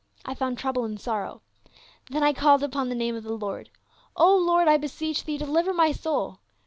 [0.25, 1.43] I found trouble and sorrow.
[2.09, 3.69] Then called I upon the name of the Lord.
[4.17, 6.39] Lord, I beseech thee, deliver my soul